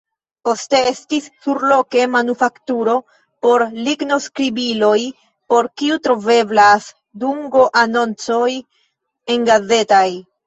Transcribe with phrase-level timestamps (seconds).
[0.47, 2.95] Poste estis surloke manufakturo
[3.45, 4.97] por lignoskribiloj
[5.53, 6.87] por kiu troveblas
[7.25, 8.51] dungoanoncoj
[9.35, 10.05] engazetaj.